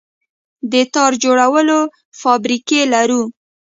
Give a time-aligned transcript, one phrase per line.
[0.71, 1.79] د تار جوړولو
[2.21, 3.21] فابریکې لرو؟